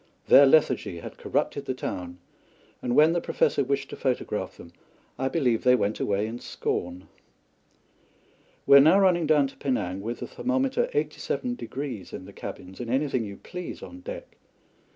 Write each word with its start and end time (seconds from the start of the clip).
Their 0.29 0.47
lethargy 0.47 0.97
had 1.01 1.19
corrupted 1.19 1.65
the 1.65 1.75
town, 1.75 2.17
and 2.81 2.95
when 2.95 3.13
the 3.13 3.21
Professor 3.21 3.63
wished 3.63 3.91
to 3.91 3.95
photograph 3.95 4.57
them, 4.57 4.73
I 5.19 5.27
believe 5.29 5.63
they 5.63 5.75
went 5.75 5.99
away 5.99 6.25
in 6.25 6.39
scorn. 6.39 7.07
We 8.65 8.77
are 8.77 8.79
now 8.79 8.99
running 8.99 9.27
down 9.27 9.45
to 9.49 9.57
Penang 9.57 10.01
with 10.01 10.17
the 10.21 10.27
thermometer 10.27 10.87
87° 10.95 12.13
in 12.13 12.25
the 12.25 12.33
cabins, 12.33 12.79
and 12.79 12.89
anything 12.89 13.25
you 13.25 13.37
please 13.37 13.83
on 13.83 13.99
deck. 13.99 14.37